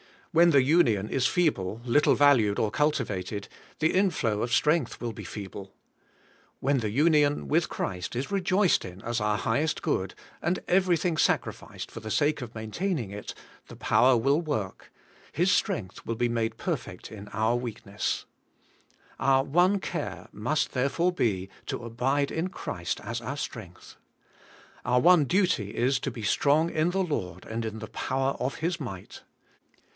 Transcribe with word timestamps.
When 0.31 0.49
the 0.51 0.63
union 0.63 1.09
is 1.09 1.27
feeble, 1.27 1.81
little 1.83 2.15
valued 2.15 2.57
or 2.57 2.71
cultivated, 2.71 3.47
the 3.79 3.93
inflow 3.93 4.41
of 4.41 4.51
strength 4.51 4.99
will 4.99 5.11
be 5.11 5.25
feeble. 5.25 5.73
When 6.61 6.79
the 6.79 6.89
union 6.89 7.47
with 7.47 7.69
Christ 7.69 8.15
is 8.15 8.31
rejoiced 8.31 8.83
in 8.83 9.01
as 9.03 9.19
our 9.21 9.37
highest 9.37 9.81
good, 9.81 10.15
and 10.41 10.59
everything 10.67 11.17
sacrificed 11.17 11.91
for 11.91 11.99
the 11.99 12.09
sake 12.09 12.41
of 12.41 12.55
maintaining 12.55 13.11
it, 13.11 13.35
the 13.67 13.75
power 13.75 14.17
will 14.17 14.41
work: 14.41 14.91
'His 15.33 15.51
strength 15.51 16.03
will 16.05 16.15
be 16.15 16.29
made 16.29 16.57
perfect 16.57 17.11
in 17.11 17.27
our 17.27 17.55
AS 17.57 17.61
YOUR 17.61 17.71
STRENGTH. 17.71 18.25
213 19.19 19.19
weakness.' 19.19 19.19
Our 19.19 19.43
one 19.43 19.79
care 19.79 20.29
must 20.31 20.71
therefore 20.71 21.11
be 21.11 21.49
to 21.67 21.83
abide 21.83 22.31
in 22.31 22.47
Christ 22.47 23.01
as 23.01 23.19
our 23.21 23.37
strength. 23.37 23.97
Our 24.85 25.01
one 25.01 25.25
duty 25.25 25.75
is 25.75 25.99
to 25.99 26.09
be 26.09 26.23
strong 26.23 26.71
in 26.71 26.89
the 26.89 27.03
Lord, 27.03 27.45
and 27.45 27.65
in 27.65 27.79
the 27.79 27.87
power 27.89 28.31
of 28.39 28.55
His 28.55 28.79
might. 28.79 29.21